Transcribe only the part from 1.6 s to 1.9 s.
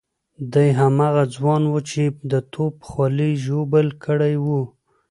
وو